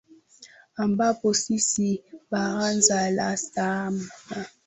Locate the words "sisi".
1.33-2.03